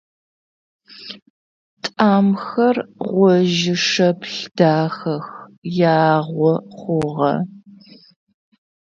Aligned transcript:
Тӏамхэр 1.83 2.77
гъожьы-шэплъ 3.09 4.37
дахэх, 4.57 5.25
ягъо 6.05 6.53
хъугъэ. 6.77 7.33